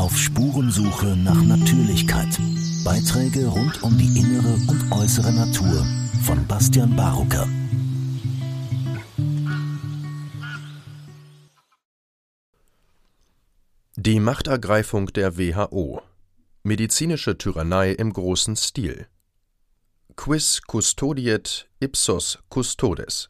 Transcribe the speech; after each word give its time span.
Auf 0.00 0.16
Spurensuche 0.16 1.14
nach 1.14 1.42
Natürlichkeit. 1.42 2.38
Beiträge 2.86 3.46
rund 3.46 3.82
um 3.82 3.98
die 3.98 4.18
innere 4.18 4.54
und 4.66 4.90
äußere 4.90 5.30
Natur 5.30 5.86
von 6.24 6.46
Bastian 6.46 6.96
Barucker. 6.96 7.46
Die 13.96 14.20
Machtergreifung 14.20 15.08
der 15.08 15.36
WHO. 15.36 16.00
Medizinische 16.62 17.36
Tyrannei 17.36 17.92
im 17.92 18.14
großen 18.14 18.56
Stil. 18.56 19.06
Quis 20.16 20.62
custodiet 20.66 21.68
ipsos 21.78 22.38
custodes. 22.48 23.28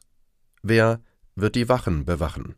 Wer 0.63 1.01
wird 1.35 1.55
die 1.55 1.67
Wachen 1.67 2.05
bewachen? 2.05 2.55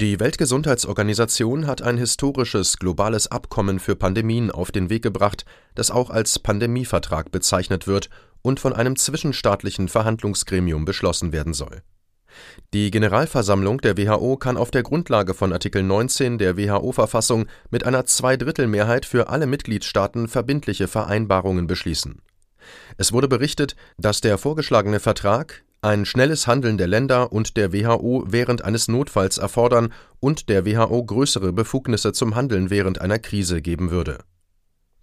Die 0.00 0.20
Weltgesundheitsorganisation 0.20 1.66
hat 1.66 1.82
ein 1.82 1.98
historisches 1.98 2.76
globales 2.78 3.26
Abkommen 3.32 3.80
für 3.80 3.96
Pandemien 3.96 4.52
auf 4.52 4.70
den 4.70 4.90
Weg 4.90 5.02
gebracht, 5.02 5.44
das 5.74 5.90
auch 5.90 6.10
als 6.10 6.38
Pandemievertrag 6.38 7.32
bezeichnet 7.32 7.88
wird 7.88 8.08
und 8.40 8.60
von 8.60 8.72
einem 8.72 8.94
zwischenstaatlichen 8.94 9.88
Verhandlungsgremium 9.88 10.84
beschlossen 10.84 11.32
werden 11.32 11.52
soll 11.52 11.82
die 12.74 12.90
Generalversammlung 12.90 13.80
der 13.80 13.96
WHO 13.96 14.36
kann 14.36 14.56
auf 14.56 14.70
der 14.70 14.82
Grundlage 14.82 15.34
von 15.34 15.52
Artikel 15.52 15.82
19 15.82 16.38
der 16.38 16.56
WHO-Verfassung 16.56 17.46
mit 17.70 17.84
einer 17.84 18.04
Zweidrittelmehrheit 18.04 19.06
für 19.06 19.28
alle 19.28 19.46
Mitgliedstaaten 19.46 20.28
verbindliche 20.28 20.88
Vereinbarungen 20.88 21.66
beschließen. 21.66 22.20
Es 22.98 23.12
wurde 23.12 23.28
berichtet, 23.28 23.74
dass 23.96 24.20
der 24.20 24.36
vorgeschlagene 24.36 25.00
Vertrag 25.00 25.64
ein 25.80 26.04
schnelles 26.04 26.46
Handeln 26.46 26.78
der 26.78 26.88
Länder 26.88 27.32
und 27.32 27.56
der 27.56 27.72
WHO 27.72 28.24
während 28.26 28.64
eines 28.64 28.88
Notfalls 28.88 29.38
erfordern 29.38 29.92
und 30.20 30.48
der 30.48 30.66
WHO 30.66 31.04
größere 31.04 31.52
Befugnisse 31.52 32.12
zum 32.12 32.34
Handeln 32.34 32.70
während 32.70 33.00
einer 33.00 33.18
Krise 33.18 33.62
geben 33.62 33.90
würde 33.90 34.18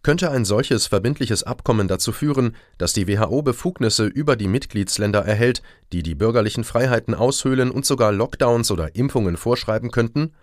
könnte 0.05 0.29
ein 0.29 0.45
solches 0.45 0.85
verbindliches 0.85 1.41
Abkommen 1.41 1.87
dazu 1.87 2.11
führen, 2.11 2.55
dass 2.77 2.93
die 2.93 3.07
WHO 3.07 3.41
Befugnisse 3.41 4.05
über 4.05 4.35
die 4.35 4.47
Mitgliedsländer 4.47 5.25
erhält, 5.25 5.63
die 5.91 6.03
die 6.03 6.13
bürgerlichen 6.13 6.63
Freiheiten 6.63 7.15
aushöhlen 7.15 7.71
und 7.71 7.87
sogar 7.87 8.11
Lockdowns 8.11 8.69
oder 8.69 8.95
Impfungen 8.95 9.35
vorschreiben 9.35 9.89
könnten? 9.89 10.35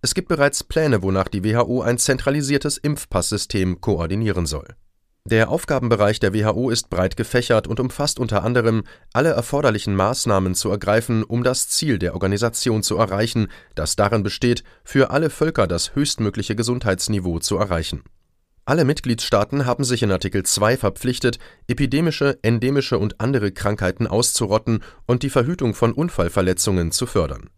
Es 0.00 0.14
gibt 0.14 0.28
bereits 0.28 0.62
Pläne, 0.62 1.02
wonach 1.02 1.26
die 1.26 1.42
WHO 1.42 1.82
ein 1.82 1.98
zentralisiertes 1.98 2.78
Impfpasssystem 2.78 3.80
koordinieren 3.80 4.46
soll. 4.46 4.76
Der 5.24 5.50
Aufgabenbereich 5.50 6.18
der 6.18 6.34
WHO 6.34 6.70
ist 6.70 6.90
breit 6.90 7.16
gefächert 7.16 7.66
und 7.66 7.78
umfasst 7.78 8.18
unter 8.18 8.42
anderem 8.42 8.84
alle 9.12 9.30
erforderlichen 9.30 9.94
Maßnahmen 9.94 10.54
zu 10.54 10.70
ergreifen, 10.70 11.24
um 11.24 11.44
das 11.44 11.68
Ziel 11.68 11.98
der 11.98 12.14
Organisation 12.14 12.82
zu 12.82 12.96
erreichen, 12.96 13.48
das 13.74 13.96
darin 13.96 14.22
besteht, 14.22 14.64
für 14.82 15.10
alle 15.10 15.30
Völker 15.30 15.66
das 15.66 15.94
höchstmögliche 15.94 16.56
Gesundheitsniveau 16.56 17.38
zu 17.38 17.56
erreichen 17.56 18.02
alle 18.70 18.84
Mitgliedstaaten 18.84 19.66
haben 19.66 19.82
sich 19.82 20.04
in 20.04 20.12
Artikel 20.12 20.44
2 20.44 20.76
verpflichtet, 20.76 21.40
epidemische, 21.66 22.38
endemische 22.42 23.00
und 23.00 23.20
andere 23.20 23.50
Krankheiten 23.50 24.06
auszurotten 24.06 24.84
und 25.06 25.24
die 25.24 25.28
Verhütung 25.28 25.74
von 25.74 25.92
Unfallverletzungen 25.92 26.92
zu 26.92 27.06
fördern. 27.06 27.50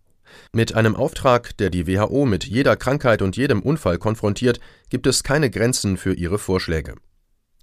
Mit 0.52 0.74
einem 0.74 0.96
Auftrag, 0.96 1.54
der 1.58 1.68
die 1.68 1.86
WHO 1.86 2.24
mit 2.24 2.44
jeder 2.44 2.76
Krankheit 2.76 3.20
und 3.20 3.36
jedem 3.36 3.60
Unfall 3.60 3.98
konfrontiert, 3.98 4.58
gibt 4.88 5.06
es 5.06 5.22
keine 5.22 5.50
Grenzen 5.50 5.98
für 5.98 6.14
ihre 6.14 6.38
Vorschläge. 6.38 6.94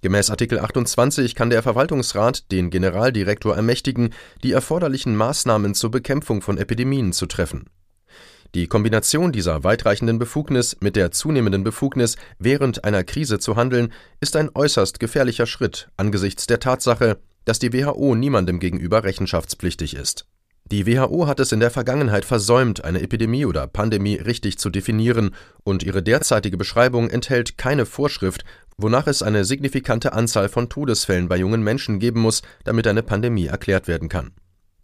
Gemäß 0.02 0.30
Artikel 0.30 0.58
28 0.58 1.34
kann 1.34 1.50
der 1.50 1.62
Verwaltungsrat 1.62 2.50
den 2.52 2.70
Generaldirektor 2.70 3.54
ermächtigen, 3.54 4.14
die 4.42 4.52
erforderlichen 4.52 5.14
Maßnahmen 5.14 5.74
zur 5.74 5.90
Bekämpfung 5.90 6.40
von 6.40 6.58
Epidemien 6.58 7.12
zu 7.12 7.26
treffen 7.26 7.66
die 8.54 8.66
Kombination 8.66 9.30
dieser 9.30 9.62
weitreichenden 9.62 10.18
Befugnis 10.18 10.76
mit 10.80 10.96
der 10.96 11.12
zunehmenden 11.12 11.62
Befugnis, 11.62 12.16
während 12.38 12.84
einer 12.84 13.04
Krise 13.04 13.38
zu 13.38 13.56
handeln, 13.56 13.92
ist 14.20 14.34
ein 14.34 14.50
äußerst 14.52 14.98
gefährlicher 14.98 15.46
Schritt 15.46 15.88
angesichts 15.96 16.46
der 16.46 16.58
Tatsache, 16.58 17.18
dass 17.44 17.60
die 17.60 17.72
WHO 17.72 18.14
niemandem 18.16 18.58
gegenüber 18.58 19.04
rechenschaftspflichtig 19.04 19.94
ist. 19.94 20.26
Die 20.70 20.86
WHO 20.86 21.26
hat 21.26 21.40
es 21.40 21.50
in 21.50 21.58
der 21.58 21.72
Vergangenheit 21.72 22.24
versäumt, 22.24 22.84
eine 22.84 23.02
Epidemie 23.02 23.44
oder 23.44 23.66
Pandemie 23.66 24.14
richtig 24.14 24.58
zu 24.58 24.70
definieren, 24.70 25.34
und 25.64 25.82
ihre 25.82 26.00
derzeitige 26.00 26.56
Beschreibung 26.56 27.10
enthält 27.10 27.58
keine 27.58 27.86
Vorschrift, 27.86 28.44
wonach 28.76 29.08
es 29.08 29.20
eine 29.20 29.44
signifikante 29.44 30.12
Anzahl 30.12 30.48
von 30.48 30.68
Todesfällen 30.68 31.28
bei 31.28 31.38
jungen 31.38 31.64
Menschen 31.64 31.98
geben 31.98 32.20
muss, 32.20 32.42
damit 32.62 32.86
eine 32.86 33.02
Pandemie 33.02 33.46
erklärt 33.46 33.88
werden 33.88 34.08
kann. 34.08 34.30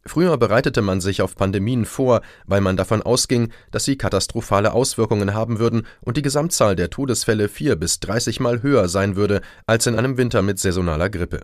Früher 0.04 0.36
bereitete 0.38 0.82
man 0.82 1.00
sich 1.00 1.22
auf 1.22 1.36
Pandemien 1.36 1.84
vor, 1.84 2.22
weil 2.46 2.60
man 2.60 2.76
davon 2.76 3.02
ausging, 3.02 3.52
dass 3.70 3.84
sie 3.84 3.96
katastrophale 3.96 4.72
Auswirkungen 4.72 5.34
haben 5.34 5.60
würden 5.60 5.86
und 6.00 6.16
die 6.16 6.22
Gesamtzahl 6.22 6.75
der 6.75 6.91
Todesfälle 6.91 7.48
vier 7.48 7.76
bis 7.76 8.00
dreißig 8.00 8.41
Mal 8.41 8.62
höher 8.62 8.88
sein 8.88 9.14
würde 9.14 9.41
als 9.66 9.86
in 9.86 9.96
einem 9.96 10.16
Winter 10.16 10.42
mit 10.42 10.58
saisonaler 10.58 11.10
Grippe. 11.10 11.42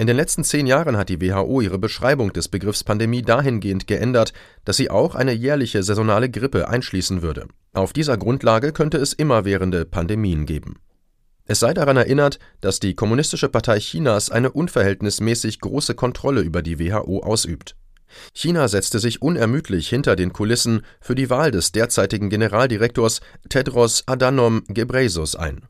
In 0.00 0.06
den 0.06 0.14
letzten 0.16 0.44
zehn 0.44 0.68
Jahren 0.68 0.96
hat 0.96 1.08
die 1.08 1.20
WHO 1.20 1.60
ihre 1.60 1.78
Beschreibung 1.80 2.32
des 2.32 2.46
Begriffs 2.46 2.84
Pandemie 2.84 3.22
dahingehend 3.22 3.88
geändert, 3.88 4.32
dass 4.64 4.76
sie 4.76 4.90
auch 4.90 5.16
eine 5.16 5.32
jährliche 5.32 5.82
saisonale 5.82 6.30
Grippe 6.30 6.68
einschließen 6.68 7.20
würde. 7.20 7.48
Auf 7.72 7.92
dieser 7.92 8.16
Grundlage 8.16 8.72
könnte 8.72 8.98
es 8.98 9.12
immerwährende 9.12 9.84
Pandemien 9.84 10.46
geben. 10.46 10.76
Es 11.46 11.58
sei 11.58 11.74
daran 11.74 11.96
erinnert, 11.96 12.38
dass 12.60 12.78
die 12.78 12.94
Kommunistische 12.94 13.48
Partei 13.48 13.80
Chinas 13.80 14.30
eine 14.30 14.52
unverhältnismäßig 14.52 15.60
große 15.60 15.96
Kontrolle 15.96 16.42
über 16.42 16.62
die 16.62 16.78
WHO 16.78 17.24
ausübt. 17.24 17.74
China 18.32 18.68
setzte 18.68 19.00
sich 19.00 19.20
unermüdlich 19.20 19.88
hinter 19.88 20.14
den 20.14 20.32
Kulissen 20.32 20.82
für 21.00 21.16
die 21.16 21.28
Wahl 21.28 21.50
des 21.50 21.72
derzeitigen 21.72 22.30
Generaldirektors 22.30 23.20
Tedros 23.48 24.04
Adhanom 24.06 24.62
Ghebreyesus 24.68 25.34
ein. 25.34 25.66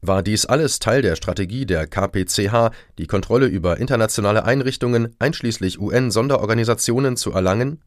War 0.00 0.22
dies 0.22 0.46
alles 0.46 0.78
Teil 0.78 1.02
der 1.02 1.16
Strategie 1.16 1.66
der 1.66 1.86
KPCH, 1.86 2.70
die 2.98 3.06
Kontrolle 3.06 3.46
über 3.46 3.78
internationale 3.78 4.44
Einrichtungen 4.44 5.14
einschließlich 5.18 5.80
UN-Sonderorganisationen 5.80 7.16
zu 7.16 7.32
erlangen? 7.32 7.82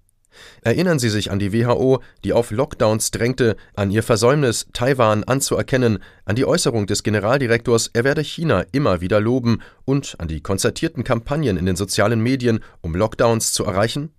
Erinnern 0.61 0.99
Sie 0.99 1.09
sich 1.09 1.31
an 1.31 1.39
die 1.39 1.53
WHO, 1.53 2.01
die 2.23 2.33
auf 2.33 2.51
Lockdowns 2.51 3.11
drängte, 3.11 3.55
an 3.75 3.91
ihr 3.91 4.03
Versäumnis, 4.03 4.67
Taiwan 4.73 5.23
anzuerkennen, 5.23 5.99
an 6.25 6.35
die 6.35 6.45
Äußerung 6.45 6.87
des 6.87 7.03
Generaldirektors, 7.03 7.89
er 7.93 8.03
werde 8.03 8.21
China 8.21 8.63
immer 8.71 9.01
wieder 9.01 9.19
loben 9.19 9.61
und 9.85 10.15
an 10.19 10.27
die 10.27 10.41
konzertierten 10.41 11.03
Kampagnen 11.03 11.57
in 11.57 11.65
den 11.65 11.75
sozialen 11.75 12.21
Medien, 12.21 12.59
um 12.81 12.95
Lockdowns 12.95 13.53
zu 13.53 13.65
erreichen? 13.65 14.11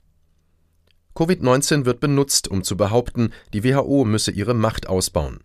Covid-19 1.14 1.84
wird 1.84 2.00
benutzt, 2.00 2.48
um 2.48 2.62
zu 2.62 2.76
behaupten, 2.76 3.32
die 3.52 3.64
WHO 3.64 4.04
müsse 4.04 4.30
ihre 4.30 4.54
Macht 4.54 4.88
ausbauen. 4.88 5.40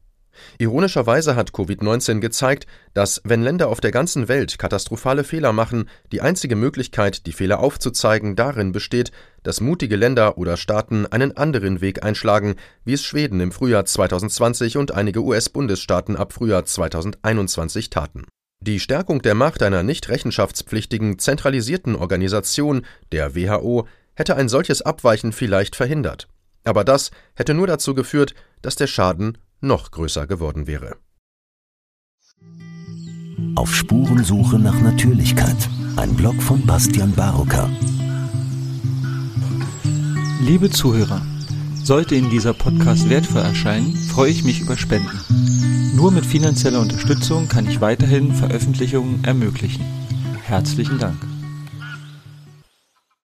Ironischerweise 0.57 1.35
hat 1.35 1.51
Covid-19 1.51 2.19
gezeigt, 2.19 2.67
dass, 2.93 3.21
wenn 3.23 3.41
Länder 3.41 3.67
auf 3.69 3.81
der 3.81 3.91
ganzen 3.91 4.27
Welt 4.27 4.57
katastrophale 4.57 5.23
Fehler 5.23 5.53
machen, 5.53 5.89
die 6.11 6.21
einzige 6.21 6.55
Möglichkeit, 6.55 7.25
die 7.25 7.31
Fehler 7.31 7.59
aufzuzeigen, 7.59 8.35
darin 8.35 8.71
besteht, 8.71 9.11
dass 9.43 9.61
mutige 9.61 9.95
Länder 9.95 10.37
oder 10.37 10.57
Staaten 10.57 11.05
einen 11.05 11.37
anderen 11.37 11.81
Weg 11.81 12.03
einschlagen, 12.03 12.55
wie 12.83 12.93
es 12.93 13.03
Schweden 13.03 13.39
im 13.39 13.51
Frühjahr 13.51 13.85
2020 13.85 14.77
und 14.77 14.93
einige 14.93 15.21
US-Bundesstaaten 15.21 16.15
ab 16.15 16.33
Frühjahr 16.33 16.65
2021 16.65 17.89
taten. 17.89 18.25
Die 18.59 18.79
Stärkung 18.79 19.21
der 19.21 19.35
Macht 19.35 19.61
einer 19.61 19.83
nicht 19.83 20.09
rechenschaftspflichtigen, 20.09 21.19
zentralisierten 21.19 21.95
Organisation, 21.95 22.85
der 23.11 23.35
WHO, 23.35 23.87
hätte 24.15 24.35
ein 24.35 24.49
solches 24.49 24.81
Abweichen 24.81 25.31
vielleicht 25.31 25.75
verhindert. 25.75 26.27
Aber 26.63 26.83
das 26.83 27.11
hätte 27.35 27.53
nur 27.53 27.67
dazu 27.67 27.93
geführt, 27.93 28.33
dass 28.61 28.75
der 28.75 28.87
Schaden 28.87 29.37
noch 29.62 29.91
größer 29.91 30.28
geworden 30.28 30.68
wäre. 30.68 30.97
Auf 33.56 33.73
Spurensuche 33.75 34.59
nach 34.59 34.79
Natürlichkeit. 34.79 35.57
Ein 35.95 36.16
Blog 36.16 36.41
von 36.41 36.66
Bastian 36.66 37.13
Barocker. 37.13 37.70
Liebe 40.41 40.70
Zuhörer, 40.70 41.22
sollte 41.84 42.16
Ihnen 42.16 42.29
dieser 42.29 42.53
Podcast 42.53 43.09
wertvoll 43.09 43.41
erscheinen, 43.41 43.96
freue 43.96 44.31
ich 44.31 44.43
mich 44.43 44.61
über 44.61 44.78
Spenden. 44.78 45.20
Nur 45.96 46.11
mit 46.11 46.26
finanzieller 46.26 46.79
Unterstützung 46.79 47.47
kann 47.47 47.67
ich 47.67 47.81
weiterhin 47.81 48.34
Veröffentlichungen 48.34 49.23
ermöglichen. 49.23 49.84
Herzlichen 50.43 50.99
Dank. 50.99 51.27